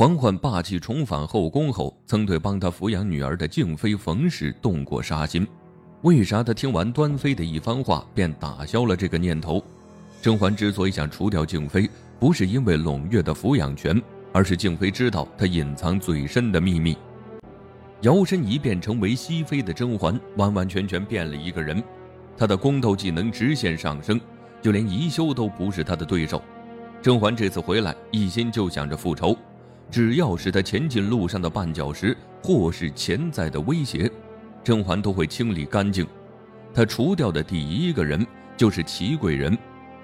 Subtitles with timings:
[0.00, 5.46] 嬛嬛霸气重返后宫后，曾对帮她抚养女儿的静妃冯氏动过杀心。
[6.00, 9.62] 为啥她听完端妃的一番话便打消了这个念头？
[10.22, 11.86] 甄嬛之所以想除掉静妃，
[12.18, 14.02] 不是因为胧月的抚养权，
[14.32, 16.96] 而是静妃知道她隐藏最深的秘密。
[18.00, 21.84] 摇身一变成为熹妃的甄嬛，完完全全变了一个人。
[22.38, 24.18] 她的宫斗技能直线上升，
[24.62, 26.40] 就连宜修都不是她的对手。
[27.02, 29.36] 甄嬛这次回来，一心就想着复仇。
[29.90, 34.10] 只要是他前进路上的绊脚石，或是潜在的威胁，
[34.62, 36.06] 甄嬛都会清理干净。
[36.72, 38.24] 他除掉的第一个人
[38.56, 39.56] 就是齐贵人，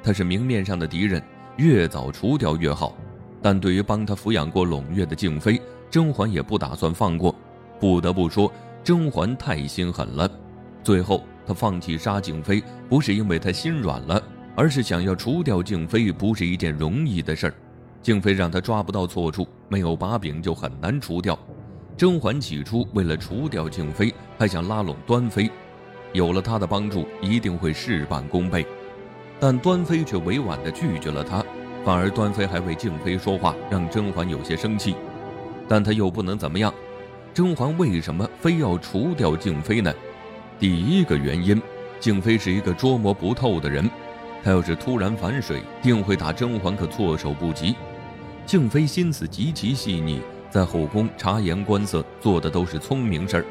[0.03, 1.23] 他是明面上的敌人，
[1.57, 2.97] 越早除掉越好。
[3.41, 7.33] 但对于帮他抚养过胧月的静妃，甄嬛也不打算放过。
[7.79, 10.29] 不得不说，甄嬛太心狠了。
[10.83, 14.21] 最后，他放弃杀静妃，不是因为他心软了，
[14.57, 17.55] 而是想要除掉静妃，不是一件容易的事儿。
[18.03, 21.39] 静妃让他抓不到错处，没有把柄就很难除掉。
[21.97, 25.51] 甄嬛起初为了除掉静妃，还想拉拢端妃，
[26.13, 28.65] 有了他的帮助，一定会事半功倍。
[29.41, 31.45] 但端妃却委婉地拒绝了他，
[31.85, 34.95] 反而端妃还为静妃说话，让甄嬛有些生气。
[35.69, 36.73] 但他又不能怎么样。
[37.35, 39.93] 甄嬛为什么非要除掉静妃呢？
[40.59, 41.61] 第一个原因，
[42.01, 43.91] 静妃是一个捉摸不透的人，
[44.47, 47.75] 她要是突然反水，定会打甄嬛可措手不及。
[48.47, 53.45] 静妃心思极其细腻，在后宫察言观色，做的都是聪明事儿。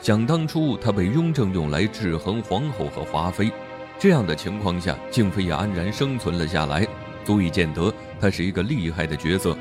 [0.00, 3.52] 想当初，她被雍正用来制衡皇后和华妃，
[3.98, 6.88] 这样的情况下，静妃也安然生存了下来，
[7.22, 9.54] 足以见得她是一个厉害的角色。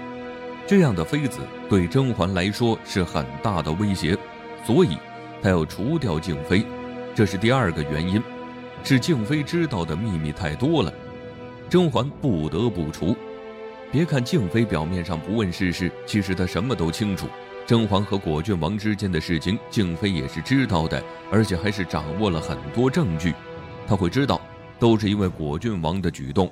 [0.66, 4.18] 这样的妃子对甄嬛来说是很大的威胁，
[4.66, 4.98] 所以
[5.42, 6.66] 她要除掉静妃，
[7.14, 8.24] 这是第二个原因，
[8.84, 10.94] 是静妃知道的秘密太多了，
[11.70, 13.16] 甄嬛不得不除。
[13.92, 17.28] 别看静妃表面上不问世事，其实她什么都清楚。
[17.66, 23.34] 甄嬛和果郡王之间的事情，静妃也是知道的，而且还是掌握了很多证据。
[23.88, 24.42] 她会知道，
[24.80, 26.52] 都是因为果郡王的举动。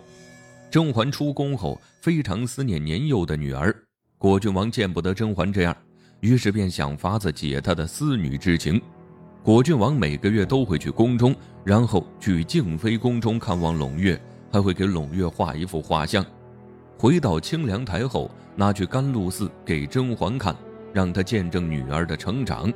[0.69, 3.75] 甄嬛出宫后，非常思念年幼的女儿。
[4.17, 5.75] 果郡王见不得甄嬛这样，
[6.19, 8.79] 于是便想法子解她的思女之情。
[9.47, 14.21] 果郡王每个月都会去宫中，然后去静妃宫中看望胧月，
[14.51, 16.25] 还会给胧月画一幅画像。
[16.97, 20.53] 回到清凉台后，拿去甘露寺给甄嬛看，
[20.91, 22.69] 让她见证女儿的成长。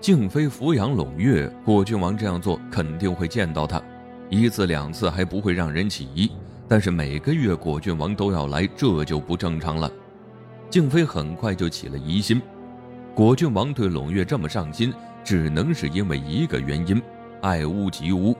[0.00, 3.80] 静妃抚养胧月，果郡王这样做肯定会见到她，
[4.28, 6.32] 一次两次还不会让人起疑，
[6.66, 9.88] 但是每个月果郡王都要来，这就不正常了。
[10.68, 12.42] 静妃很快就起了疑心，
[13.14, 14.90] 果郡王对胧月这么上心，
[15.22, 17.00] 只能是因为一个原因：
[17.42, 18.34] 爱屋及乌。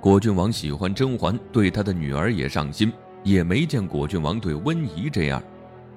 [0.00, 2.90] 果郡王喜欢甄嬛，对他的女儿也上心。
[3.22, 5.42] 也没见果郡王对温宜这样，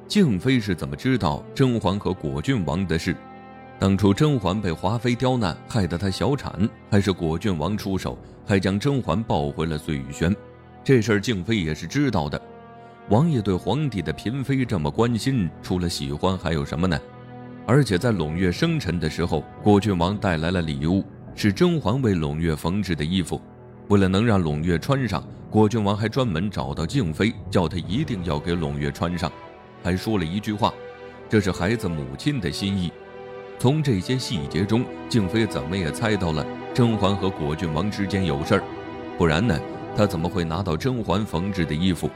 [0.07, 3.15] 静妃是怎么知道甄嬛和果郡王的事？
[3.77, 10.35] 当初甄嬛被华妃刁难，害得她小产，还是果郡王出手，还将甄嬛抱回了碎玉轩？
[10.83, 12.41] 这事儿静妃也是知道的。
[13.09, 16.99] 王爷对皇帝的嫔妃这么关心，除了喜欢还有什么呢？
[17.69, 23.39] 而且在胧月生辰的时候，果郡王带来了礼物，是甄嬛为胧月缝制的衣服。
[23.89, 29.31] 为了能让胧月穿上，果郡王还专门找到静妃，叫她一定要给胧月穿上，
[29.83, 30.73] 还说了一句话
[31.29, 32.91] ：“这是孩子母亲的心意。”
[33.59, 36.43] 从这些细节中，静妃怎么也猜到了
[36.73, 38.63] 甄嬛和果郡王之间有事儿，
[39.15, 39.55] 不然呢，
[39.95, 42.09] 她怎么会拿到甄嬛缝制的衣服？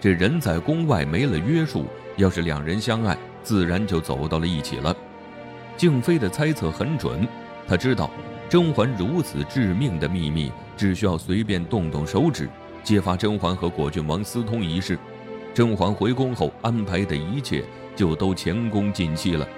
[0.00, 4.94] 这人在宫外没了约束，要是两人相爱，自然就走到了一起了。
[5.76, 7.26] 静妃的猜测很准，
[7.66, 8.10] 她知道。
[8.46, 12.48] 甄嬛如此致命的秘密，只需要随便动动手指，
[12.84, 14.98] 揭发甄嬛和果郡王私通一事，
[15.54, 17.64] 甄嬛回宫后安排的一切
[17.96, 19.48] 就都前功尽弃了。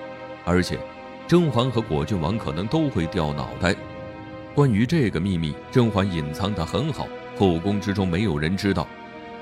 [0.44, 0.78] 而且，
[1.26, 3.74] 甄嬛和果郡王可能都会掉脑袋。
[4.54, 8.86] 关于这个秘密，甄嬛隐藏得很好，后宫之中没有人知道。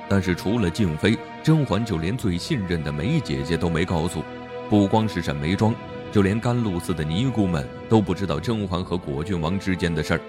[0.09, 4.23] 但是除了静妃，甄嬛就连最信任的梅姐姐都没告诉。
[4.69, 5.75] 不光是沈眉庄。
[6.13, 10.21] 就连甘露寺的尼姑们都不知道甄嬛和果郡王之间的事儿，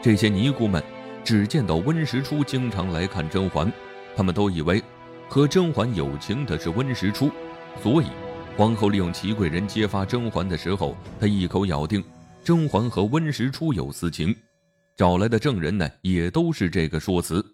[0.00, 0.82] 这些尼姑们
[1.22, 3.70] 只见到温实初经常来看甄嬛，
[4.16, 4.82] 他们都以为
[5.28, 7.30] 和甄嬛有情的是温实初，
[7.82, 8.06] 所以
[8.56, 12.02] 皇后利用祺贵人揭发甄嬛的时候，她一口咬定
[12.42, 14.34] 甄嬛和温实初有私情，
[14.96, 17.44] 找来的证人呢也都是这个说辞。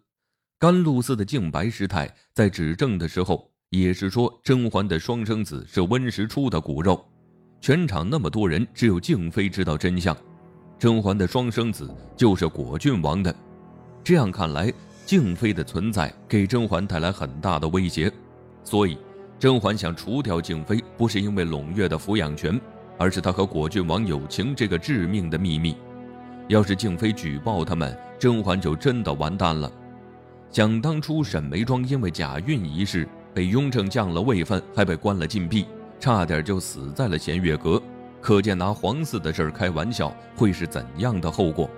[0.65, 7.07] 甘露寺的净白师太在指证的时候也是说甄嬛的双生子是温实初的骨肉。
[7.61, 10.17] 全场那么多人，只有静妃知道真相。
[10.79, 13.37] 甄嬛的双生子就是果郡王的。
[14.03, 14.73] 这样看来，
[15.05, 18.11] 静妃的存在给甄嬛带来很大的威胁，
[18.63, 18.97] 所以
[19.39, 22.59] 甄嬛想除掉静妃，不是因为胧月的抚养权，
[22.97, 25.77] 而是她和果郡王友情这个致命的秘密。
[26.49, 29.71] 要是静妃举报他们，甄嬛就真的完蛋了。
[30.55, 35.67] 想当初，沈眉庄因为假孕一事被雍正降了位分，还被关了禁闭，
[35.99, 37.83] 差点就死在了弦月阁。
[38.21, 41.69] 可见拿皇嗣的事儿开玩笑会是怎样的后果。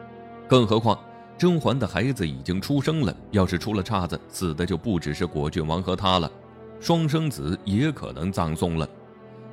[0.46, 0.98] 更何况，
[1.38, 6.30] 甄嬛的孩子已经出生了，要是出了岔子，死的就不只是果郡王和她了，
[6.78, 8.86] 双生子也可能葬送了。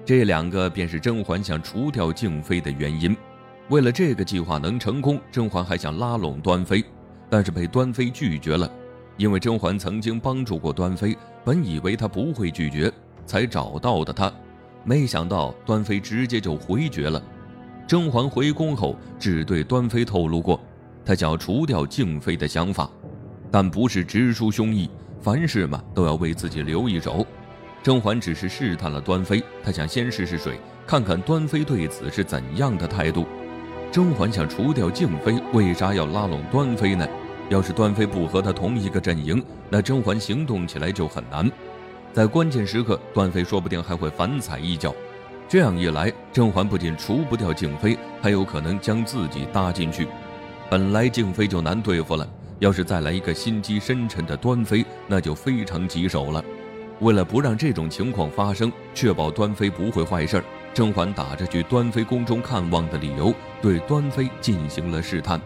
[0.03, 3.15] 这两个便是甄嬛想除掉静妃的原因。
[3.69, 6.83] 为了这个计划能成功，甄嬛还想拉拢端妃，
[7.29, 8.69] 但是被端妃拒绝了。
[9.17, 12.91] 因为甄嬛曾经帮助过端妃，本以为她不会拒绝，
[13.25, 14.31] 才找到的她，
[14.83, 17.21] 没想到端妃直接就回绝了。
[17.87, 20.59] 甄嬛回宫后，只对端妃透露过，
[21.05, 22.89] 她想要除掉静妃的想法，
[23.51, 24.89] 但不是直抒胸臆，
[25.21, 27.25] 凡事嘛都要为自己留一手。
[27.83, 30.57] 甄嬛只是试探了端妃，她想先试试水，
[30.87, 33.25] 看看端妃对此是怎样的态度。
[33.91, 37.05] 甄嬛想除掉静妃，为啥要拉拢端妃呢？
[37.53, 39.39] 要是端妃不和他同一个阵营，
[39.69, 41.47] 那甄嬛行动起来就很难。
[42.11, 44.91] 在关键时刻，端妃说不定还会反踩一脚。
[45.47, 50.07] 这样一来，甄嬛不仅除不掉静妃，还有可能将自己搭进去。
[50.67, 52.27] 本来静妃就难对付了，
[52.57, 56.43] 要是再来一个心机深沉的端妃，那就非常棘手了。
[57.01, 65.39] 为了不让这种情况发生，确保端妃不会坏事儿，甄嬛打着去端妃宫中看望的理由，对端妃进行了试探。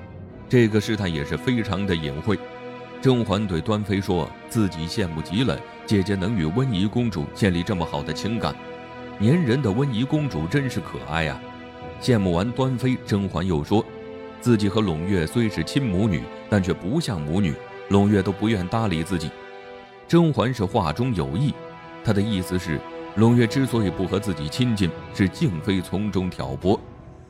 [0.49, 2.37] 这个试探也是非常的隐晦。
[3.01, 8.55] 甄嬛对端妃说自己羡慕极了姐姐能与温宜公主建立这么好的情感，
[9.21, 11.39] 粘人的温宜公主真是可爱呀。
[12.01, 13.85] 羡慕完端妃，甄嬛又说，
[14.41, 17.53] 自己和胧月虽是亲母女，但却不像母女，
[17.89, 19.29] 胧月都不愿搭理自己。
[20.07, 21.53] 甄嬛是话中有意，
[22.03, 22.79] 她的意思是，
[23.15, 26.79] 胧月之所以不和自己亲近，是静妃从中挑拨，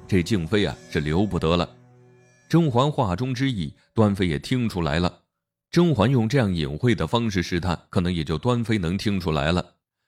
[0.07, 1.76] 这静妃啊是留不得了。
[2.49, 5.21] 甄嬛话中之意，端妃也听出来了。
[5.69, 9.65] 甄嬛用这样隐晦的方式试探，可能也就端妃能听出来了。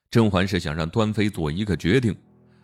[0.09, 2.15] 甄嬛是想让端妃做一个决定。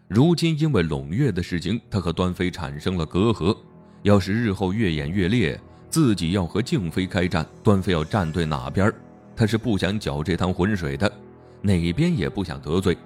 [0.08, 3.56] 如今因为胧月的事情，她和端妃产生了隔阂。
[4.04, 8.94] 要是日后越演越烈，自己要和静妃开战，端妃要站队哪边？
[9.36, 11.12] 她是不想搅这滩浑水的，
[11.62, 12.98] 哪边也不想得罪。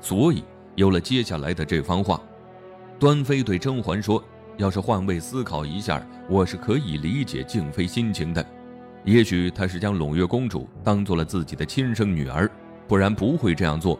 [0.00, 0.44] 所以
[0.76, 2.20] 有了接下来的这番话。
[3.00, 4.22] 端妃对甄嬛说。
[4.58, 8.44] 要是换位思考一下，我是可以理解静妃心情的。
[9.04, 12.48] 也许她是将胧月公主当做了自己的亲生女儿，
[12.86, 13.98] 不然不会这样做。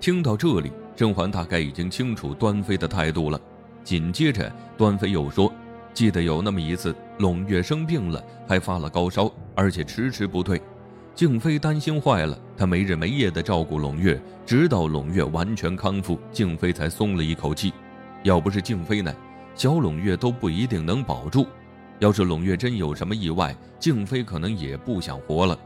[0.00, 3.40] 听到这里，甄嬛大概已经清楚端妃的态度了。
[3.82, 5.52] 紧接着，端妃又说
[5.92, 10.60] ：“记得有那么一次，胧月生病了，还发了高烧，而且迟迟不退。
[11.14, 17.72] 静妃担心坏了，她没日没夜地照顾胧月，直到胧月完全康复，静妃才松了一口气。
[18.22, 19.12] 要不是静妃呢？”
[19.58, 21.44] 小胧月都不一定能保住，
[21.98, 25.58] 要是胧月真有什么意外，静妃可能也不想活了。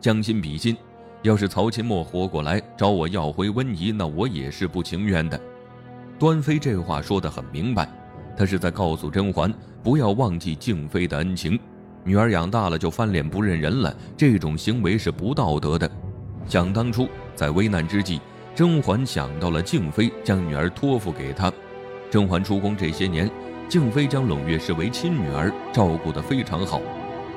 [0.00, 0.76] 将心比心，
[1.22, 5.40] 要是曹琴墨活过来找我要回温宜，那我也是不情愿的。
[6.18, 7.88] 端妃这话说得很明白，
[8.36, 11.56] 她是在告诉甄嬛不要忘记静妃的恩情。
[12.02, 15.88] 女儿养大了就翻脸不认人了，这种行为是不道德的。
[16.48, 18.20] 想当初在危难之际，
[18.56, 21.52] 甄嬛想到了静妃，将女儿托付给她。
[22.10, 23.30] 甄嬛出宫这些年，
[23.68, 26.80] 静妃将胧月视为亲女儿，照顾得非常好。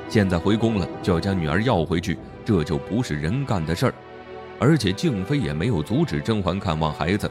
[0.09, 3.93] 现在回宫了，就要将女儿要回去，这就不是人干的事儿。
[4.59, 7.29] 而且静妃也没有阻止甄嬛看望孩子。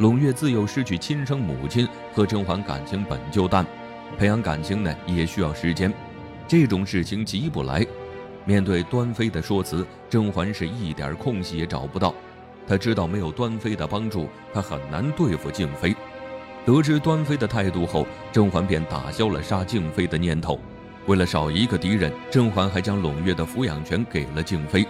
[0.00, 3.64] 胧月自幼失去亲生母亲，和甄嬛感情本就淡，
[4.18, 5.92] 培养感情呢也需要时间，
[6.48, 7.86] 这种事情急不来。
[8.44, 12.12] 面对端妃的说辞，甄嬛是一点空隙也找不到。
[12.66, 15.94] 她知道没有端妃的帮助，她很难对付静妃。
[16.64, 20.60] 得知端妃的态度后，甄嬛便打消了杀静妃的念头。
[21.06, 24.86] 为了少一个敌人，甄嬛还将胧月的抚养权给了静妃，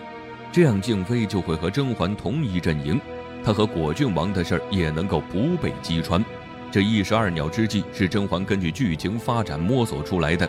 [0.53, 3.01] 这样静妃就会和甄嬛同一阵营，
[3.43, 6.23] 她和果郡王的事儿也能够不被击穿。
[6.71, 10.47] 这一石二鸟之计是甄嬛根据剧情发展摸索出来的。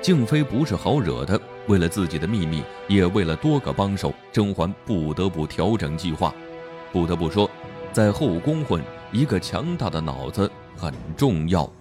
[0.00, 6.32] 静妃不是好惹的，为了自己的秘密，也为了多个帮手，甄嬛不得不调整计划。
[6.92, 7.50] 不得不说，
[7.92, 8.80] 在后宫混。
[9.12, 11.79] 一个强大的脑子很重要。